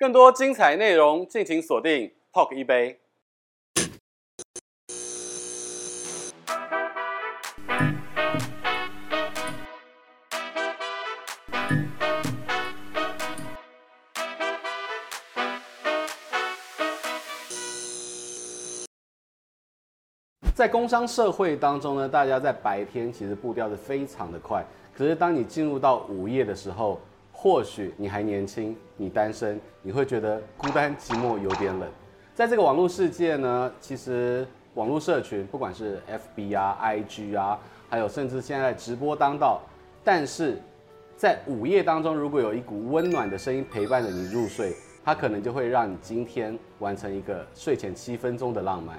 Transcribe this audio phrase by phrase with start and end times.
[0.00, 3.00] 更多精彩内容，敬请锁定 Talk 一杯。
[20.54, 24.64] 在工商社会当中呢，大家在白天其实步调是非常的快，
[24.96, 27.00] 可是当你进入到午夜的时候，
[27.40, 31.88] 或许你还年轻，你单身，你会觉得孤单寂寞有点冷。
[32.34, 36.02] 在这个网络世界呢，其实网络社群不管是
[36.36, 37.56] FB 啊、IG 啊，
[37.88, 39.60] 还有甚至现在直播当道，
[40.02, 40.60] 但是
[41.16, 44.74] 在午夜当中，如果有一股温暖的声音陪伴着你入睡，
[45.04, 48.98] 它可能就会让你今天完成一个睡前七分钟的浪漫。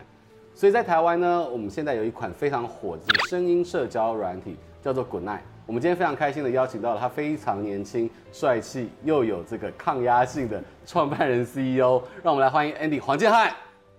[0.56, 5.42] 所以在台湾呢，我们现在有一款非常火的声音社交软体，叫做 Good Night。
[5.70, 13.54] 我们今天非常开心的邀请到了他非常年轻、帅气又有这个抗压性的创办人 CEO，让我们来欢迎 Andy 黄建汉。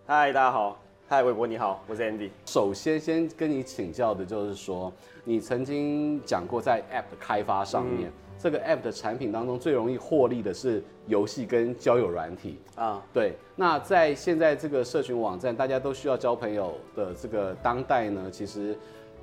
[0.04, 0.76] 嗨，大家好。
[1.06, 2.30] 嗨，韦博你好，我是 Andy。
[2.44, 8.08] 首先，先跟你请教的就是说，你曾经讲过在 App 的开发上面。
[8.08, 13.34] 嗯这个 app 的产品当中最容易获利的是游戏跟交友软体啊，对。
[13.54, 18.74] 那在现在这个社群网站，大家都需要交朋友的这个当代呢，其实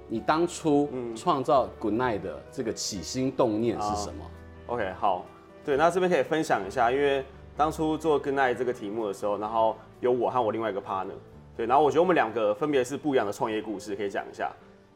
[0.08, 4.26] 你当初创造 Good Night 的这个起心动念是什么
[4.68, 5.26] ？，OK，好，
[5.66, 7.24] 对，那这边可以分享一下，因为
[7.56, 11.18] 当初做 Good Night 这个题目的时候，然后有我和我另外一个 partner，
[11.56, 14.52] 对，然后我觉得我们两个分别是不一样的创业故事，可以讲一下。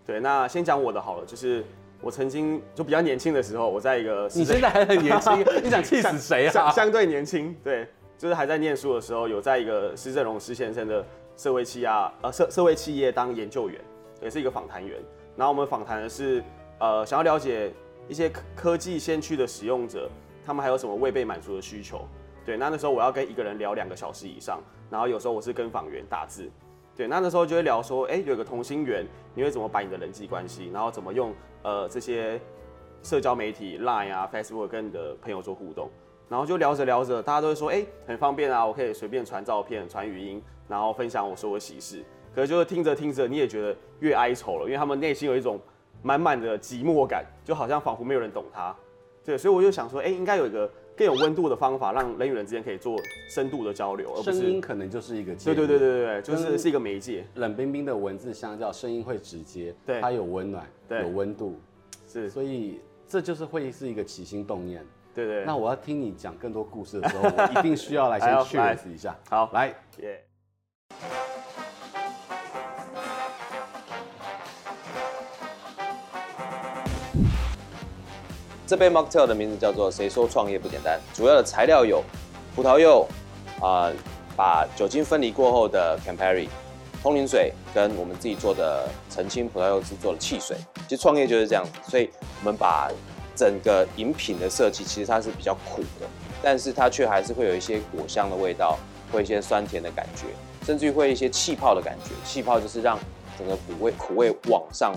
[0.06, 1.64] 对，那先讲我的好了，就是。
[2.04, 6.52] 我曾经就比较年轻的时候，我在一个你现在还很年轻， 你想气死谁啊？
[6.52, 11.06] 相相对年轻，对，就是还在念书的时候，有在一个施正荣施先生的
[11.38, 11.88] 社会企业
[12.24, 13.80] 呃社社会企业当研究员，
[14.22, 15.00] 也是一个访谈员。
[15.36, 16.44] 然后我们访谈的是
[16.80, 17.72] 呃想要了解
[18.08, 20.10] 一些科科技先驱的使用者，
[20.46, 22.06] 他们还有什么未被满足的需求。
[22.46, 26.50] 对，那那时候我要跟一个人聊两个小时以上，然后有时候我是跟访员打字。
[26.96, 31.34] 对，那那时候就会聊说，哎，有个同心圆，你会怎么摆你的人际关系，然后怎么用
[31.64, 32.40] 呃这些
[33.02, 35.90] 社交媒体 Line 啊、Facebook 跟你的朋友做互动，
[36.28, 42.04] 然后就聊着聊着，大家都会说，哎，很方便啊，我可以随便传照片、传语音，然后分享我说的喜事。
[42.34, 45.60] 可是就是听着听着，你也觉得越哀愁了，因为他们内心有一种
[46.02, 48.76] 满满的寂寞感，就好像仿佛没有人懂他。
[49.24, 50.70] 对，所以我就想说，哎，应该有一个。
[50.94, 52.96] 更有温度的方法，让人与人之间可以做
[53.28, 57.26] 深度的交流，而不是声音可能就是一个对对对对对，就是是一个媒介。
[57.36, 61.60] 冷冰冰的文字相较，声音会直接，对，它有温暖，对，有温度，
[62.06, 64.86] 是，所以这就是会是一个起心动念。
[65.16, 65.46] 对对。
[65.46, 69.18] 那我要听你讲更多故事的时候，我一定需要来先 确认一下。
[69.28, 70.24] 好，来，耶。
[78.72, 80.98] 这杯 Mocktail 的名字叫做“谁说创业不简单”。
[81.14, 82.02] 主要的材料有
[82.56, 83.06] 葡萄柚
[83.60, 83.92] 啊、
[84.34, 86.48] 把酒精分离过后的 Campari、
[87.04, 90.56] 通灵水，跟我们自己做的澄清葡萄柚汁做的汽水。
[90.88, 92.90] 其实创业就是这样子，所以我们把
[93.36, 96.08] 整个饮品的设计，其实它是比较苦的，
[96.42, 98.80] 但是它却还是会有一些果香的味道，
[99.12, 100.28] 会一些酸甜的感觉，
[100.66, 102.12] 甚至于会一些气泡的感觉。
[102.24, 102.98] 气泡就是让
[103.38, 104.96] 整个苦味苦味往上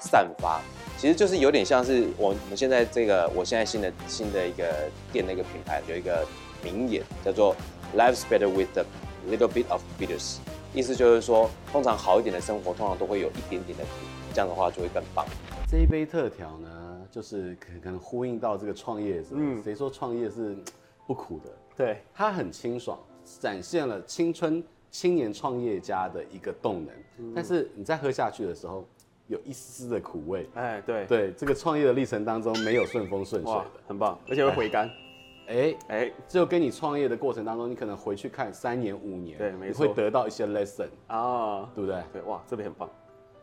[0.00, 0.58] 散发。
[1.00, 6.26] 其实就是有点像是我我们现在这个，我现在新的新的一个店的一个品牌，有一个
[6.62, 7.56] 名言叫做
[7.96, 8.84] “Life's better with a
[9.26, 10.36] little bit of bitters”，
[10.74, 13.90] 意思就是说，通常好一点的生活，通常都会有一点点的苦，
[14.34, 15.24] 这样的话就会更棒。
[15.66, 20.54] 这一杯特调呢，就是可可能呼应到这个创业是，嗯，谁说创业是
[21.06, 21.50] 不苦的？
[21.78, 22.98] 对，它很清爽，
[23.40, 26.94] 展现了青春青年创业家的一个动能。
[27.20, 28.86] 嗯，但是你在喝下去的时候。
[29.30, 31.06] 有一丝丝的苦味，哎，对。
[31.06, 34.90] 对，这个创业的历程当中没有顺风顺水的，很棒，而且会回甘，
[35.46, 42.02] 哎哎，就跟你创业的过程当中，你可能回去看三年五年，对，没错，会得到一些 lesson 啊，对不对？
[42.12, 42.90] 对，哇，这边很棒。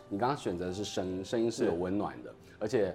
[0.10, 2.94] 你刚刚选择的是声音，声音是有温暖的，而且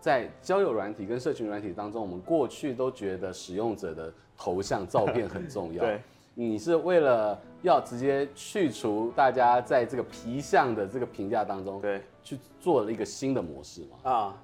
[0.00, 6.00] 在交友软体跟社群软体当中，我们过去都觉得使用者的头像照片很重要， 对。
[6.36, 14.10] 你是为了要直接去除大家在这个皮相的这个评价当中，对，去做了一个新的模式嘛？
[14.10, 14.34] 啊，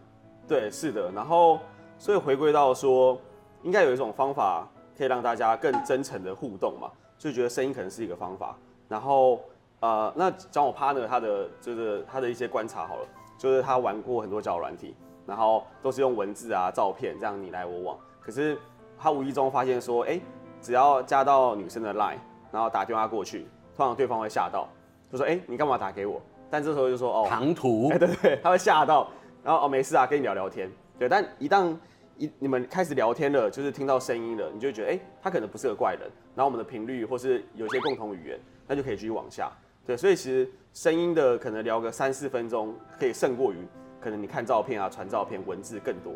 [0.46, 1.10] 对，是的。
[1.10, 1.58] 然后，
[1.98, 3.18] 所以回归到说，
[3.64, 6.88] 应该有一种方法可以让大家更真诚的互动嘛，
[7.18, 8.56] 就觉得声音可能是一个方法。
[8.86, 9.40] 然后，
[9.80, 14.94] 呃，那讲我 partner 他的就是他的一些观察好了，就是他玩过很多交友软体，
[15.26, 18.56] 然后都是用文字啊、照片这样你来我往，可是
[18.98, 20.20] 他无意中发现说，哎。
[20.62, 22.18] 只要加到女生的 line，
[22.52, 24.68] 然后打电话过去，通常对方会吓到，
[25.10, 27.88] 就说：“哎、欸，你干嘛打给我？”但这时候就说：“哦，唐突。
[27.94, 29.08] ”哎，对对，他会吓到，
[29.44, 30.70] 然后哦，没事啊，跟你聊聊天。
[30.98, 31.74] 对，但一旦
[32.18, 36.02] 一你们开始聊天了，就是听到声音了，你就会觉得哎、欸，他可能不是个怪人，
[36.34, 39.50] 然后我们的频率或是有些共同语言，那就可以继续往下。
[39.86, 43.56] 对，所以其实声音的可能聊个三四分钟，可以胜过于
[44.00, 46.12] 可能你看照片啊、传照片、文字更多。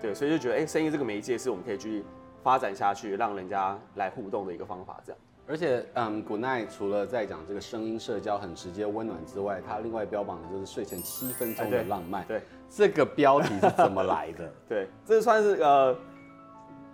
[0.00, 2.04] 对，所以就觉得哎，声音这个媒介是我们可以继续
[2.42, 5.20] 发展下去，让人家来互动的一个方法，这样。
[5.46, 12.24] 而且，嗯，Good Night 除了在讲这个声音社交很直接温暖之外，它另外标榜的就是睡前七分钟的浪漫。
[12.26, 12.40] 对，
[12.70, 14.52] 这个标题是怎么来的？
[14.68, 15.96] 对，这算是呃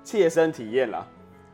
[0.03, 1.07] 切身体验啦。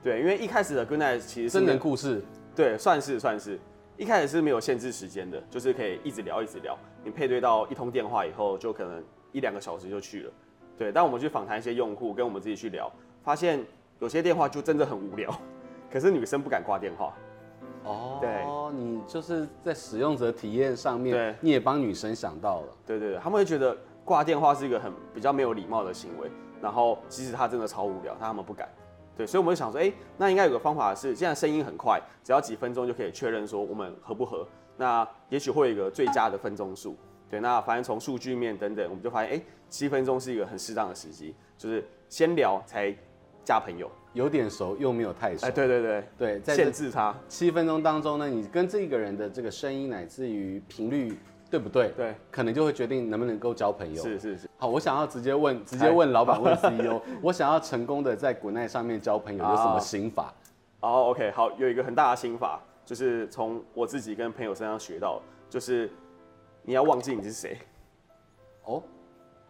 [0.02, 2.22] 对，因为一开始的 Good Night 其实是真人故事。
[2.54, 3.58] 对，算是算是，
[3.96, 6.78] 一开始是没有限制时间的，就是可以一直聊一直聊。
[7.02, 9.02] 你配对到一通电话以后，就可能
[9.32, 10.32] 一两个小时就去了。
[10.78, 12.90] 对，但我们去访谈一些用户，跟我们自己去聊，
[13.24, 13.60] 发现
[13.98, 15.36] 有些电话就真的很无聊。
[15.94, 17.14] 可是女生不敢挂电话，
[17.84, 18.44] 哦，对，
[18.76, 26.28] 你就是在使用者体验上面，对，你也帮女生想到了，对对对，他们会觉得挂电话是一个很比较没有礼貌的行为，
[26.60, 28.68] 然后即使他真的超无聊，但他们不敢，
[29.16, 34.44] 对，所以我们就想说，哎，那应该有个方法是，现在声音很快，只要几分钟就可以确认说我们合不合，
[34.76, 36.96] 那也许会有一个最佳的分钟数，
[37.30, 42.92] 对，那反正从数据面等等，我们就发现，哎，七分钟是一个很适当的时机，就是先聊才
[43.44, 43.88] 加朋友。
[44.14, 51.18] 有点熟又没有太熟，哎，对对对对，在限制他七分钟当中呢，你跟这个人的这个声音乃至于频率
[51.50, 51.88] 对不对？
[51.96, 54.02] 对，可能就会决定能不能够交朋友。
[54.02, 54.48] 是是是。
[54.56, 60.32] 好，我想要直接问，直接问老板问 CEO，我想要成功的在 Good Night 上面交朋友，有什么心法？
[60.80, 65.20] 哦，OK，好，有一个很大的心法，就是从我自己跟朋友身上学到，
[65.50, 65.90] 就是
[66.62, 67.58] 你要忘记你是谁。
[68.64, 68.82] 哦，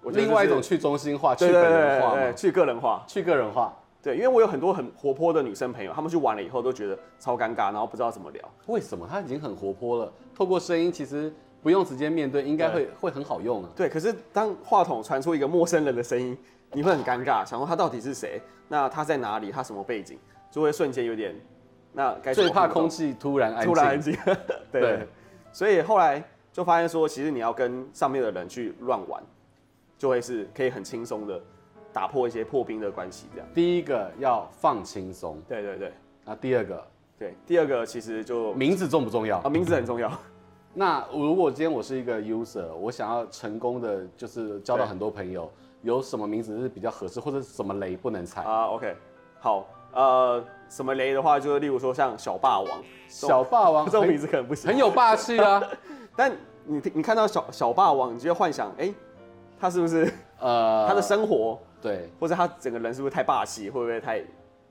[0.02, 3.75] 我另外一种去中心化、去个人化，对，去个人化，去个人化。
[4.05, 8.55] 对，因为我有很多很活泼的女生朋友，她们去玩了以后都觉得超尴尬，然后不知道怎么聊。
[8.67, 9.09] 为什么？
[9.11, 13.71] 她已经很活泼了，透过声音其实不用直接面对，应该会会很好用啊。
[13.75, 16.37] 对，可是当话筒传出一个陌生人的声音，
[16.73, 18.39] 你会很尴尬，想说他到底是谁？
[18.69, 19.51] 那他在哪里？
[19.51, 20.19] 他什么背景？
[20.51, 21.35] 就会瞬间有点，
[21.95, 23.73] 那该最怕空气突然安静。
[23.73, 24.15] 突然安静。
[24.71, 25.09] 对，对。
[25.51, 26.23] 所以后来
[26.53, 29.23] 就发现说，其实你要跟上面的人去乱玩，
[29.97, 31.41] 就会是可以很轻松的。
[31.94, 33.49] 打破一些破冰的关系，这样。
[33.55, 35.93] 第一个要放轻松，对对对。
[36.25, 36.87] 那第二个，
[37.17, 39.49] 对，第二个其实就名字重不重要啊？
[39.49, 40.11] 名字很重要。
[40.75, 45.49] 那如果今天我是一个 user，我想要成功的就是交到很多朋友，
[45.82, 48.96] 有什么名字是比较合适，或者什么雷不能踩啊？OK，
[49.38, 55.62] 好，呃，什么雷的话，就是例如说像小霸王，小霸王 这种名字可能不行，很有霸气啊。
[56.17, 56.32] 但
[56.64, 58.94] 你你看到小小霸王，你就会幻想，哎、欸，
[59.61, 61.58] 他是不是呃他的生活？
[61.81, 64.22] 对，或者他整个人是不是太霸气，会不会太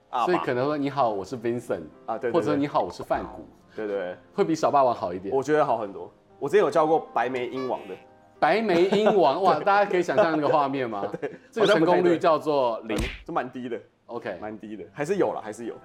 [0.10, 0.26] 啊？
[0.26, 3.46] 所以可能说你好，我是 Vincent 啊，对，或者你好，我是范谷，
[3.76, 5.34] 对，对对，会比小霸王好一点。
[5.34, 6.12] 我觉得好很多。
[6.40, 7.96] 我之前有教过白眉鹰王的，
[8.40, 11.06] 白眉鹰王 哇，大家可以想象那个画面吗？
[11.22, 13.80] 对，这个成功率叫做零，这蛮低的。
[14.08, 15.76] OK，蛮低的，还是有了，还是有，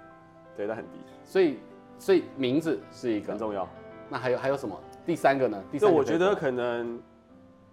[0.57, 0.99] 对，但很低。
[1.25, 1.59] 所以，
[1.99, 3.69] 所以名字是一个很重要。
[4.09, 4.75] 那还有还有什么？
[5.05, 5.63] 第三个呢？
[5.71, 6.99] 第三个，我觉得可能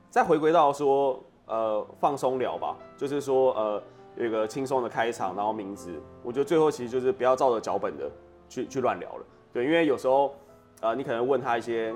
[0.09, 1.23] 再回归到说。
[1.47, 3.83] 呃，放松聊吧，就是说，呃，
[4.17, 5.91] 有一个轻松的开场，然后名字，
[6.23, 8.09] 我觉得最后其实就是不要照着脚本的
[8.49, 10.33] 去去乱聊了，对，因为有时候，
[10.81, 11.93] 呃，你可能问他一些，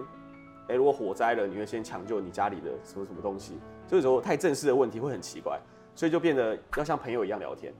[0.67, 3.57] 哎，如果火灾了，你会先抢救你家里的什么什么东西，
[3.87, 5.59] 这个时候太正式的问题会很奇怪，
[5.95, 7.73] 所以就变得要像朋友一样聊天，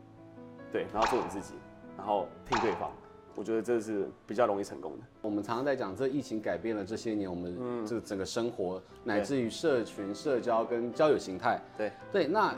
[0.71, 1.53] 对，然后做你自己，
[1.97, 2.91] 然后听对方。
[3.39, 5.05] 我觉得这是比较容易成功的。
[5.21, 11.57] 我们常常在讲，这疫情改变了这些年我们这个整个生活，嗯、乃至于社群、社交跟交友形态。
[11.77, 12.53] 对对，那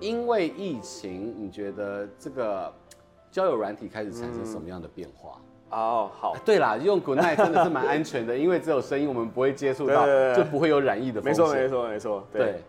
[0.00, 2.72] 因为疫情，你觉得这个
[3.30, 5.38] 交友软体开始产生什么样的变化？
[5.68, 6.34] 嗯、哦，好。
[6.46, 11.44] 对啦，用 Good Night 真的是蛮安全的，因为只有声音，我们不会接触到，就不会有染疫的风险。
[11.44, 12.26] 没错，没错，没错。
[12.32, 12.42] 对。
[12.42, 12.62] 对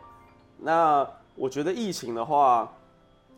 [0.59, 2.69] 那我觉得疫情的话，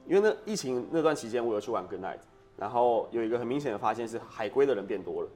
[0.08, 2.17] 因为那疫情那段期间，我有去玩 Good Night。
[2.57, 5.29] 然后有一个很明显的发现是海归的人变多了，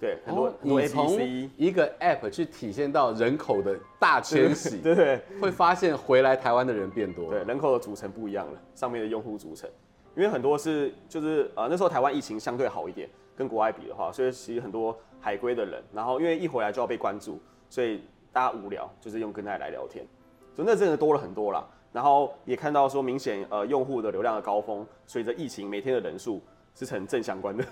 [0.00, 0.52] 对，很多。
[0.60, 1.20] 你从
[1.56, 9.68] 一个 App 去体现到人口的大迁徙，对， 对，会发现回来台湾的人变多了，对，人口的组成不一样了，上面的用户组成，
[10.14, 18.02] 因为很多是就是呃那时候台湾疫情相对好一点，跟国外比的话，所以其实很多海归的人，然后因为一回来就要被关注，所以
[18.32, 20.06] 大家无聊就是用 Good Night 来聊天，
[20.54, 21.66] 所以那真的多了很多啦。
[21.94, 26.42] 然后也看到说，明显呃用户的流量的高峰，随着疫情每天的人数
[26.74, 27.64] 是呈正相关的。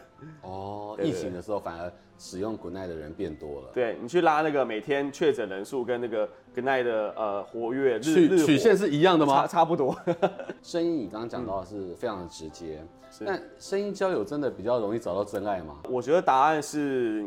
[0.43, 3.71] 哦， 疫情的时候反而使用 Good Night 的人变多了。
[3.75, 6.25] 对，你去拉那个每天确诊人数跟那个
[6.55, 9.41] Good Night 的呃活跃日曲日曲线是一样的吗？
[9.43, 9.93] 差差不多。
[10.62, 12.81] 声音你刚刚讲到的是非常的直接，
[13.26, 15.79] 但声音交友真的比较容易找到真爱吗？
[15.91, 17.26] 我觉得答案是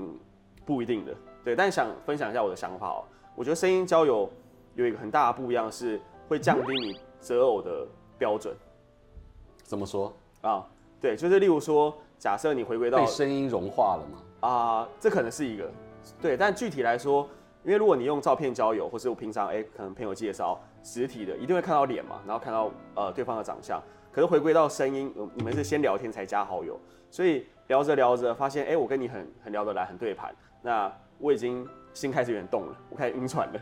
[0.66, 1.14] 不一定的。
[1.44, 3.04] 对，但想分享一下我的想法哦。
[3.36, 4.30] 我觉得声音交友
[4.76, 6.00] 有一个很大的不一样是。
[6.28, 8.56] 会降低你择偶的标准，
[9.64, 10.66] 怎么说啊？
[11.00, 14.48] 对，就是例如说，假设你回归到被声音融化了吗？
[14.48, 15.70] 啊，这可能是一个，
[16.22, 17.28] 对，但具体来说，
[17.64, 23.82] 因为如果你用照片交友，或是我平常哎、欸，可能朋友介绍实体的，一定会看到脸嘛，然后看到呃对方的长相。
[24.12, 26.80] 可是回归到声音，你们是先聊天才加好友，
[27.12, 33.60] 所以聊着聊着发现，哎、欸，我跟你很很聊得来，很对盘，那我已经心开始有点动了，我开始晕船了。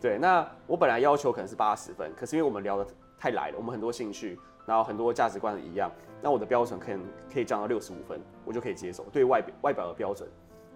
[0.00, 2.86] 对，那我本来要求可能是八十分，可是因为我们聊的
[3.18, 4.38] 太来了，我们很多兴趣。
[4.66, 5.90] 然后很多价值观一样，
[6.22, 7.00] 那我的标准可能
[7.32, 9.04] 可以降到六十五分，我就可以接受。
[9.10, 10.28] 对外表外表的标准，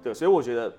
[0.02, 0.74] 对，所以我觉得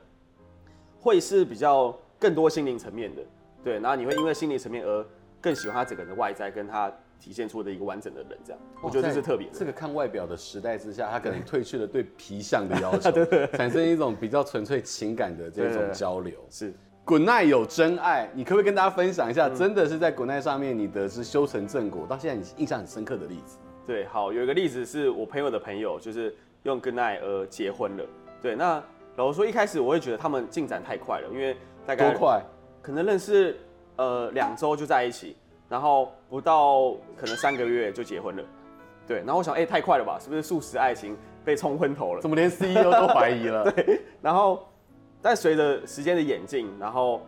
[1.00, 3.22] 会是比较更多心灵层面的，
[3.64, 3.80] 对。
[3.80, 5.06] 然后你会因为心灵层面而
[5.40, 8.62] 更喜欢他整个人的外在，跟他体现出的一个完整的人，这样。
[8.82, 9.54] 我觉得这是特别的。
[9.54, 13.12] 这个看外表的时代之下，他可能 褪去了对皮相的要求，
[13.56, 16.38] 产生一种比较纯粹情感的这种交流。
[16.50, 16.74] 是。
[17.06, 19.48] Good night 有真爱，你可不可以跟大家分享一下？
[19.48, 23.60] 嗯、真的是在 Good night 上面，你得知修成正果，到现在你印象很深刻的例子。
[23.86, 28.04] 对，好，有一个例子是我朋友的朋友，就是用 Good night 而结婚了。
[28.42, 28.82] 对，那
[29.18, 32.42] 老实说，一开始我会觉得他们进展太快了，因为大概多快？
[32.82, 33.56] 可能认识
[33.98, 35.38] 呃两周就在一起，
[35.70, 38.44] 然后不到可能三个月就结婚了。
[39.08, 40.18] 对，然后我想，哎、欸，太快了吧？
[40.20, 42.22] 是不是速食爱情被冲昏头了？
[42.22, 43.70] 怎么连 CEO 都怀疑了？
[43.72, 44.68] 对，然后。
[45.26, 47.20] 但随着时间的演进，然后，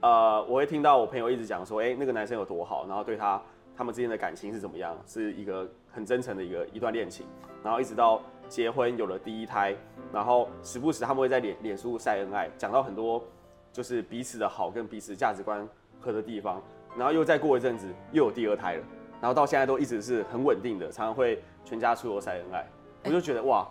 [0.00, 3.42] 呃，我会听到我朋友一直讲说，哎、那个男生有多好，然后对他
[3.76, 7.26] 他们之间的感情是怎么样，是一个很真诚的一个一段恋情，
[7.62, 9.76] 然后一直到结婚有了第一胎，
[10.10, 13.22] 然后时不时他们会在脸脸书晒恩爱，讲到很多
[13.70, 15.68] 就是彼此的好跟彼此价值观
[16.00, 16.58] 合的地方，
[16.96, 18.84] 然后又再过一阵子又有第二胎了，
[19.20, 22.66] 然后到现在都一直是很稳定的，常常会全家出游晒恩爱，
[23.04, 23.68] 我就觉得哇。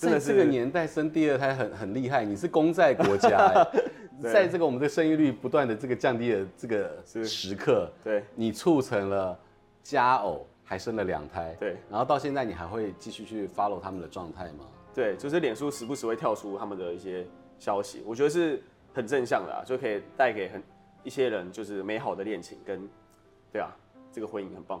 [0.00, 3.52] 真的是这个年代生第二胎很很厉害，你是功在国家，
[4.22, 9.38] 在这个我们的生育率不断的这个降低的这个时刻，对，你促成了
[9.82, 14.64] 佳偶，还生了两胎，对，然后到现在你还会继续去 follow 他们的状态吗？
[14.94, 17.26] 对，就是脸书时不时会跳出他们的一些
[17.58, 18.62] 消息，我觉得是
[18.94, 20.62] 很正向的啊，就可以带给很
[21.04, 22.88] 一些人就是美好的恋情跟，
[23.52, 23.68] 对啊，
[24.10, 24.80] 这个婚姻很棒。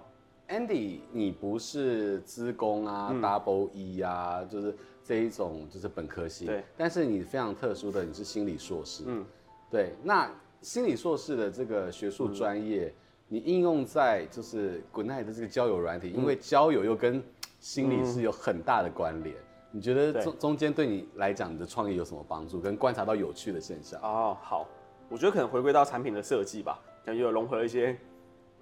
[0.50, 4.74] Andy，你不是资工啊、嗯、，Double E 啊，就是。
[5.02, 9.24] 这一种就是本科系，对，但是你非常特殊的，你是心理硕士，嗯，
[9.68, 9.92] 对。
[10.04, 10.30] 那
[10.60, 12.94] 心理硕士的这个学术专业，嗯、
[13.26, 17.20] 你应用在就是 Goodnight 的这个交友软体，嗯、因为交友又跟
[17.58, 19.34] 心理是有很大的关联。
[19.34, 19.42] 嗯、
[19.72, 22.60] 你觉得中中间对你来讲，你的创意有什么帮助？
[22.60, 24.00] 跟观察到有趣的现象？
[24.02, 24.68] 哦，好，
[25.08, 27.98] 我觉得可能回归到产品的设计吧，感觉有融合一些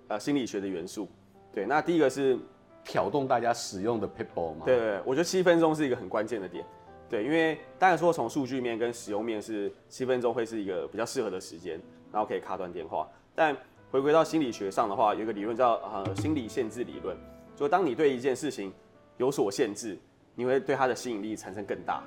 [0.06, 1.06] 呃心理学的元素。
[1.52, 2.38] 对，那第一个是。
[2.84, 4.62] 挑动大家使用的 people 吗？
[4.64, 6.64] 对，对，我觉得七分钟是一个很关键的点。
[7.06, 11.78] 对，因为当然说从数据面跟使用面是七分钟会是一个比较适合的时间，
[12.10, 13.06] 然后可以卡断电话。
[13.34, 13.54] 但
[13.90, 17.14] 回归到心理学上的话，有一个理论叫呃心理限制理论，
[17.54, 18.72] 就当你对一件事情
[19.18, 19.98] 有所限制，
[20.34, 22.02] 你会对它的吸引力产生更大。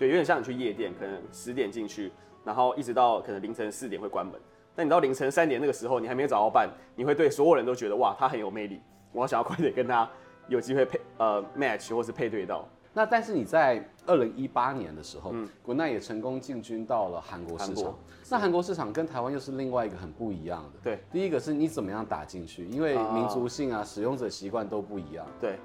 [0.00, 2.10] 对，有点像你去夜店，可能十点进去，
[2.44, 4.34] 然后一直到可能凌晨四点会关门。
[4.74, 8.80] 但你到凌晨三点那个时候，你还没有找到伴，你会对所有人都觉得哇，他很有魅力，
[9.12, 10.08] 我想要快点跟他。
[10.46, 15.48] 有机会配 呃 match 或是配对到，那但是你在二零一八年的时候嗯、
[15.90, 17.84] 也成功进军到了韩国市场。
[17.84, 20.80] 国那韩国市场跟台湾又是另外一个很不一样的。
[20.82, 25.26] 对，第一个是你怎么样打进去，因为民族性啊、使用者习惯都不一样。
[25.40, 25.58] 对，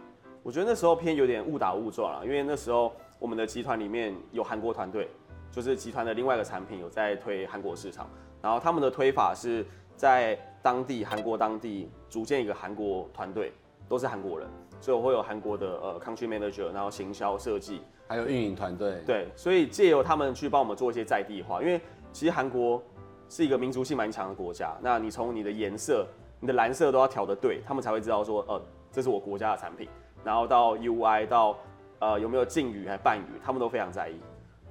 [0.44, 5.10] 我觉得那时候偏有点误打误撞了，因为那时候我们的集团里面有韩国团队，
[5.52, 8.10] 就是集团的另外一个产品有在推韩国市场，
[8.42, 9.66] 然后他们的推法是
[9.96, 13.52] 在当地韩国当地组建一个韩国团队，
[13.88, 14.48] 都是韩国人。
[14.82, 19.02] 所以我会有韩国的呃 country manager，然后行销设计，还有运营团队。
[19.06, 21.82] 对，所以借由他们去帮我们做一些在地化，因为
[22.14, 22.82] 其实韩国
[23.28, 24.74] 是一个民族性蛮强的国家。
[24.82, 26.08] 那你从你的颜色，
[26.40, 29.90] 你的蓝色都要调的对，他们才会知道说，呃，这是我国家的产品。
[30.24, 31.58] 然后到 UI 到
[32.00, 34.16] 呃有没有敬语还是半语，他们都非常在意。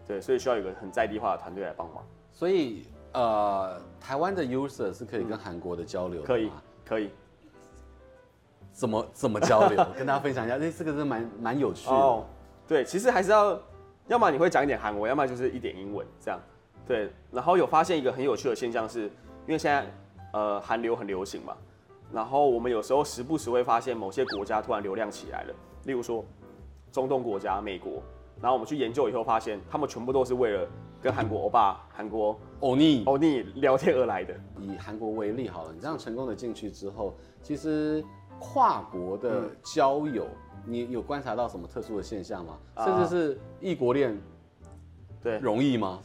[0.09, 2.03] 对，所以需要有一个很在地化的团队来帮忙。
[2.33, 6.23] 所以呃，台湾的 user 是可以跟韩国的交流？
[6.23, 6.50] 可以，
[6.85, 7.11] 可以。
[8.73, 9.85] 怎么怎么交流？
[9.97, 11.95] 跟大家分享一下，这这个是蛮蛮有趣的。
[11.95, 12.25] 哦，
[12.67, 13.61] 对，其实还是要，
[14.07, 16.41] 要么你会讲一点韩文，要么就是一点英文这样。
[16.87, 19.03] 对，然后有发现一个很有趣的现象是，
[19.47, 19.87] 因为现在
[20.33, 21.57] 呃韩流很流行嘛，
[22.12, 26.25] 然后我们有时候时不时会发现某些国家突然流量起来了，例如说
[26.93, 28.03] 中东国家、美国，
[28.40, 30.66] 然后我们去研究以后发现，他们全部都是为了
[31.02, 34.35] 跟韩国欧巴、韩国欧尼欧尼聊天而来的。
[34.61, 38.04] 以韩国为例好了，你这样成功的进去之后，其实。
[38.40, 42.57] 跨国的交友，嗯、你有观察到什么特殊的现象吗？
[42.75, 44.16] 啊、甚至是异国恋，
[45.21, 45.99] 对，容易吗？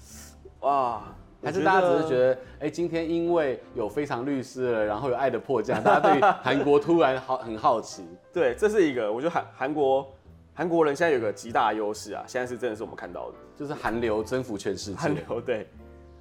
[0.62, 1.14] 哇，
[1.44, 8.04] 还是大家只是觉得，哎，今天因为有非常律师了，然后有爱的迫降，大家对韩国突然好很好奇。
[8.34, 10.12] 对，这是一个，我觉得韩韩国
[10.54, 14.98] 韩国人现在有个极大的优势啊，现在是真的是我们看到的，就是韩流征服全世界。
[14.98, 15.68] 韩流对，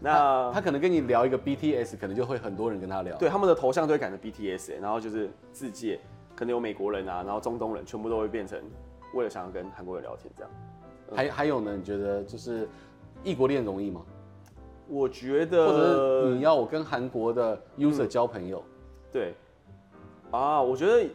[0.01, 3.17] 那他，他可能跟你聊一个 BTS，可能就会很多人跟他聊。
[3.19, 6.01] 对，他们的头像都会改成 BTS，然后就是世界，
[6.35, 8.59] 可能有美国人啊，然后中东人，全部都会变成
[9.15, 10.51] 为了想要跟韩国人聊天这样。
[11.15, 11.77] 还还有呢？
[11.77, 12.67] 你觉得就是
[13.23, 14.03] 异国恋容易吗？
[14.89, 18.73] 我觉得，或者是你要我跟韩国的 user 交朋友，嗯、
[19.13, 19.35] 对，
[20.31, 21.07] 啊，我觉得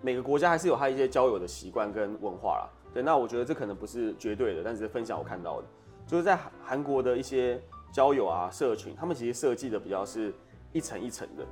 [0.00, 2.68] 每个国家还是有他一些交友的习惯跟文化啦。
[2.92, 5.66] 对，那我觉得这可能不是绝对的，但是分享我看到的，
[6.06, 7.60] 就是在韩国的一些
[7.92, 10.32] 交友啊社群，他们其实设计的比较是
[10.72, 11.44] 一层一层的。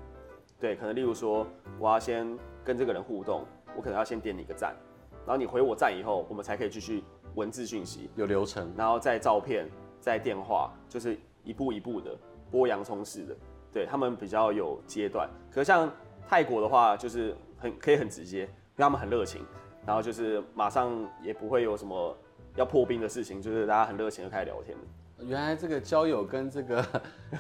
[0.59, 1.47] 对，可能例如说，
[1.79, 3.45] 我要先跟这个人互动，
[3.77, 4.75] 我可能要先点你个赞，
[5.25, 7.05] 然后你回我赞以后，我们才可以继续。
[7.35, 9.69] 文字讯息有流程，然后再照片，
[10.01, 12.19] 再电话，就是一步一步的
[12.51, 13.37] 剥洋葱式的，
[13.73, 15.29] 对他们比较有阶段。
[15.49, 15.89] 可是像
[16.27, 18.47] 泰国的话，就是很可以很直接，
[18.77, 19.45] 跟他们很热情，
[19.87, 22.17] 然后就是马上也不会有什么
[22.57, 24.77] 要破冰的事情，就是大家很热情就开始聊天。
[25.27, 26.87] 原来这个交友跟这个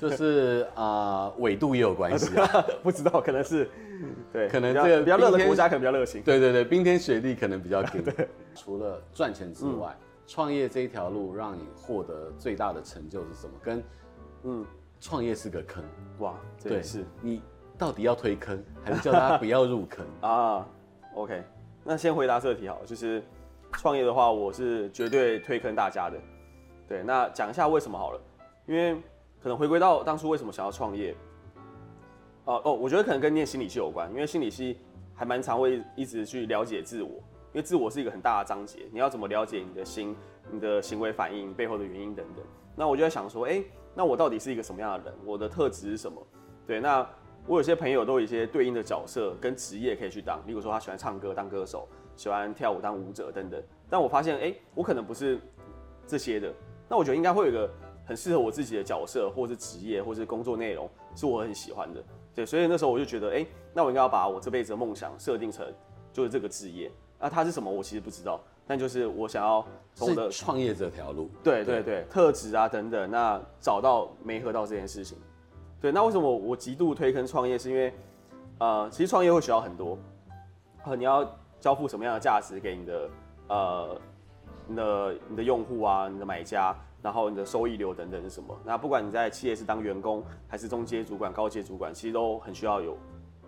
[0.01, 3.71] 就是 啊纬、呃、度也有关系啊， 不知道可能是
[4.33, 8.29] 对，可能这个比较热的国家可能比较热情，对对对，冰天雪地可能比较对。
[8.57, 9.97] 除了赚钱之外，
[10.27, 13.53] 创、嗯、业这一条路让你获得最大的成就是什么？
[13.63, 13.85] 跟
[14.43, 14.67] 嗯，
[15.01, 15.85] 创业是个坑
[16.19, 17.41] 哇，对，是你
[17.78, 20.66] 到底要推坑，还是叫大家不要入坑 啊
[21.14, 21.42] ？OK，
[21.85, 23.23] 那先回答这题好，就是
[23.75, 26.18] 创业的话，我是绝对推坑大家的。
[26.88, 28.20] 对，那讲一下为什么好了，
[28.66, 28.97] 因为
[29.40, 31.14] 可能回归到当初为什么想要创业，
[32.47, 34.78] 哦哦，我觉得可能跟念心理系有关，因为心理系
[35.14, 40.16] 还蛮常会一直去了解自我，因为自我是一个很大的章节，你要怎么了解你的心、
[40.50, 42.44] 你的行为反应背后的原因等等。
[42.75, 43.62] 那我就在想说，哎，
[43.94, 45.14] 那我到底是一个什么样的人？
[45.25, 46.20] 我的特质是什么？
[46.66, 47.06] 对，那
[47.49, 53.59] 我有些朋友都有一些对应的角色跟职业可以去当，例如说他喜欢唱歌当歌手，喜欢跳舞当舞者等等。
[53.88, 55.40] 但我发现，哎，我可能不是
[56.07, 56.52] 这些的。
[56.90, 57.67] 那我觉得应该会有一个
[58.05, 62.04] 很适合我自己的角色，或是职业，或是工作内容，是我很喜欢的。
[62.34, 65.67] 对，所以那时候我就觉得，哎、欸，那我应该要把我这辈子的梦想设定成
[66.13, 66.93] 就是这个职业。
[67.19, 75.17] 那它是什么，我其实不知道，但就是我想要从我的创业这条路，对对对，特质啊等等，那找到没合到这件事情。
[75.80, 77.58] 对，那为什么我极度推坑创业？
[77.58, 77.93] 是因为，
[78.58, 79.99] 呃，其实创业会学到很多，
[80.84, 81.25] 呃，你要
[81.60, 83.10] 交付什么样的价值给你的，
[83.49, 84.00] 呃。
[84.71, 88.54] 你的你的用户啊，你的买家，然后你的收益流等等是什么？
[88.67, 92.95] 那不管你在企业是当员工，还是中阶主管、高阶主管，其实都很需要有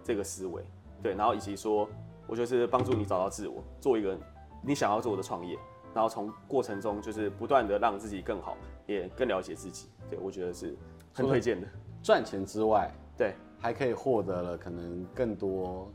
[0.02, 0.64] 这个思维，
[1.02, 1.14] 对。
[1.14, 1.86] 然后以及说，
[2.26, 4.18] 我就是帮助你找到自我，做一个
[4.62, 5.58] 你想要做的创业，
[5.92, 9.90] 然后从过程中就是不断的让自己更好，也更了解自己。
[10.08, 10.74] 对，我觉得是
[11.12, 11.68] 很推荐的。
[12.02, 15.92] 赚钱之外，对，还可以获得了可能更多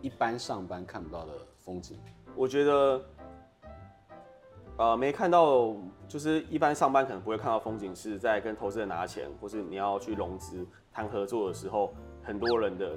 [0.00, 1.98] 一般上班看不到的风景。
[2.34, 3.00] 我觉得。
[4.76, 5.76] 呃，没看到，
[6.08, 12.96] 就是一般上班可能不会看到风景，是在跟投资人拿钱，或是你要去融资谈合作的时候，很多人的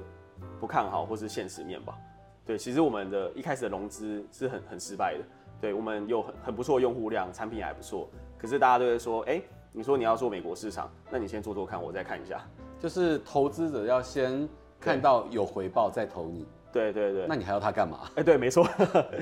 [0.61, 1.97] 不看好或是现实面吧。
[2.45, 5.25] 对，其实我们的一开始的融资是很很失败的。
[5.59, 9.41] 对，我们有很很不错的用户量，产品也还不错，可是大家都会说，哎，
[9.75, 12.39] 你说你要做美国市场，那你先做做看，我再看一下。
[12.79, 14.47] 就是投资者要先
[14.79, 16.45] 看到有回报再投你。
[16.71, 17.25] 对对对。
[17.27, 18.01] 那你还要他干嘛？
[18.15, 18.67] 哎，对，没错。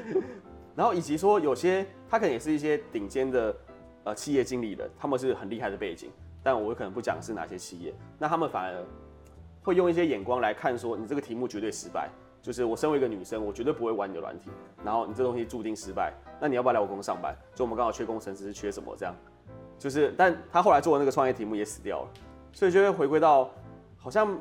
[0.76, 3.56] 然后以及说有些他可能也是一些顶尖的
[4.04, 6.10] 呃企业经理人，他们是很厉害的背景，
[6.44, 8.84] 但我可能不讲是哪些企业，那他们反而
[9.64, 12.10] 会用一些眼光来看说，你这个题目绝对失败，
[12.42, 14.50] 就是我身为一个女生，我绝对不会玩你的软体，
[14.84, 17.34] 然后你这东西注定失败，那你要不要来我公司上班？
[17.56, 19.16] 就我们刚好缺工程师，缺什么这样？
[19.82, 22.08] 就是，但他后来做的那个创业题目也死掉了，
[22.54, 23.50] 所以就会回归到
[23.98, 24.38] 好像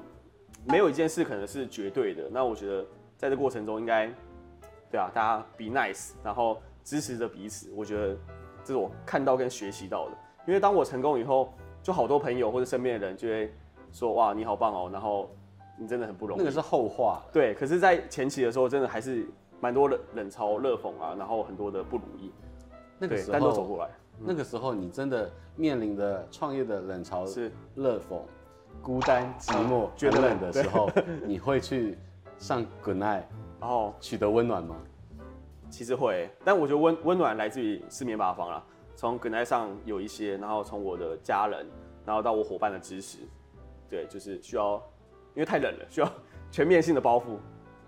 [0.67, 2.85] 没有一件事可能是绝对的，那我觉得
[3.17, 4.13] 在这过程中应该。
[4.93, 8.17] 对啊，大家 be nice，然后支持着彼此，我觉得
[8.65, 10.17] 这是我看到跟学习到的。
[10.49, 13.55] 因为当我成功以后，就好多朋友或者身边的人就会
[13.93, 15.31] 说：“哇，你好棒哦！”然后
[15.79, 16.41] 你真的很不容易。
[16.41, 17.23] 那个是后话。
[17.33, 19.25] 对，可是，在前期的时候，真的还是
[19.61, 22.33] 蛮多冷冷嘲热讽啊，然后很多的不如意。
[22.99, 23.91] 那个时候，但都走过来。
[24.21, 28.21] 嗯、那个时候，你真的面临的创业的冷嘲热讽、
[28.81, 30.89] 孤单寂寞、绝冷的时候，
[31.25, 31.99] 你会去
[32.39, 33.25] 上 Good Night。
[33.61, 34.77] 然后取得温暖吗？
[35.69, 38.65] 其实会，但我觉得温温暖来自于四面八方啦。
[38.97, 41.67] 从 Goodnight 上有一些，然后从我的家人，
[42.07, 43.19] 然后到我伙伴的支持，
[43.89, 44.77] 对，就是需要，
[45.35, 46.13] 因为太冷了，需要
[46.51, 47.37] 全面性的包覆。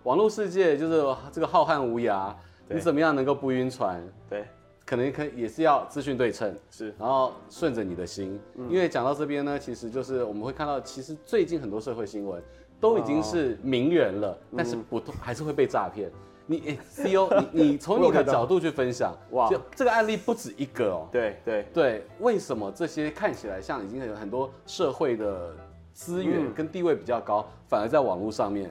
[0.05, 2.35] 网络世界就是这个浩瀚无涯，
[2.69, 4.03] 你怎么样能够不晕船？
[4.29, 4.47] 对，
[4.85, 12.43] 可能可也是要资讯对称，是，然后顺着你的心，嗯、因为讲到这边呢，其实就是我们会看到，其实最近很多社会新闻
[12.81, 16.11] 都已经是名人了，哦、但是不还是会被诈骗。
[16.45, 21.09] 你哎，CEO，你 你从你的角度去分享，哇，就这个案例不止一个哦。
[21.13, 21.67] 对对。
[21.73, 25.55] 对，为什么这些看起来像已经有很多社会的
[25.93, 28.69] 资源跟地位比较高，嗯、反而在网络上面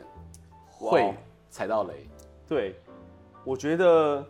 [0.69, 1.15] 会
[1.49, 1.93] 踩到雷？
[2.47, 2.75] 对，
[3.45, 4.23] 我觉得。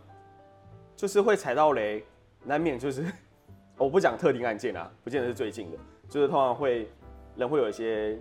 [1.02, 2.04] 就是会踩到雷，
[2.44, 3.04] 难免就是，
[3.76, 5.76] 我不讲特定案件啊，不见得是最近的，
[6.08, 6.88] 就是通常会
[7.34, 8.16] 人会有一些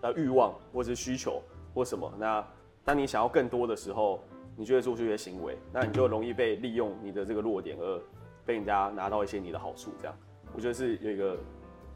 [0.00, 1.40] 呃欲望或者是需求
[1.72, 2.44] 或什么，那
[2.84, 4.24] 当你想要更多的时候，
[4.56, 8.02] 你就会做出一些行为，那你就容易被利用你的这个弱点而
[8.44, 10.18] 被人家拿到一些你的好处，这样，
[10.52, 11.38] 我觉得是有一个。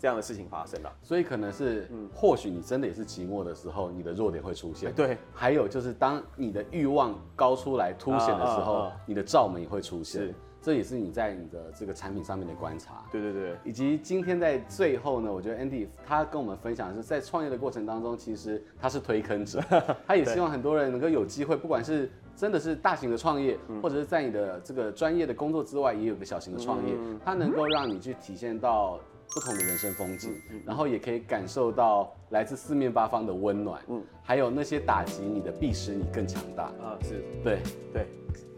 [0.00, 4.90] 这样的事情发生了，所以可能是，嗯，或许你真的也是寂寞的时候，你的弱点会出现。
[4.94, 10.22] 对，还有就是当你的欲望高出来凸显的时候，你的罩门也会出现。
[10.22, 13.04] 是，这也是你在你的这个产品上面的观察。
[13.12, 13.54] 对对对。
[13.62, 19.62] 以及今天在最后呢，我觉得 Andy 他跟我们分享的是，在创业的过程当中，其实他是推坑者，
[20.08, 28.98] 他也希望很多人能够有机会，不管是真的是大型的创业，或者是在你的这个专业的工作之外，也有个小型的创业，它能够让你去体现到。
[29.32, 30.34] 不同的人生风景，
[30.66, 36.64] 然后也可以感受到来自四面八方的温暖，嗯，还有那些打击你的，必使你更强大。
[36.64, 36.98] 啊！
[37.02, 37.58] 是，对
[37.92, 38.06] 对，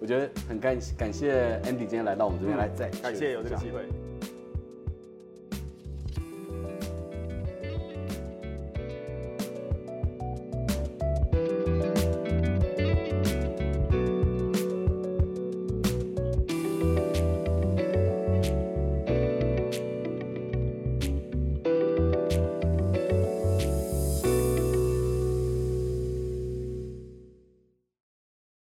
[0.00, 3.86] 我觉得很感感谢 Andy 今天来到我们这边来，再感谢有这个机会。